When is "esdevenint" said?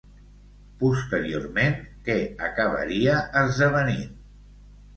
3.45-4.13